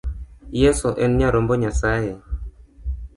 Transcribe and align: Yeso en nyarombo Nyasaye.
Yeso 0.61 0.87
en 1.03 1.11
nyarombo 1.19 1.53
Nyasaye. 1.61 2.11